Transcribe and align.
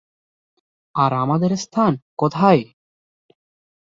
আর 0.95 1.11
আমাদের 1.23 1.51
স্থান 1.57 1.91
কোথায়! 2.15 2.61